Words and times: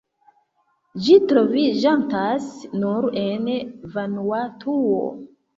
Ĝi 1.07 1.17
troviĝantas 1.31 2.49
nur 2.85 3.07
en 3.27 3.47
Vanuatuo. 3.99 5.01